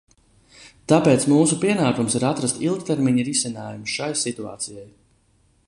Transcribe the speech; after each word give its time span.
Tāpēc 0.91 1.25
mūsu 1.33 1.57
pienākums 1.65 2.17
ir 2.19 2.25
atrast 2.31 2.63
ilgtermiņa 2.69 3.27
risinājumu 3.29 3.93
šai 3.99 4.09
situācijai. 4.23 4.89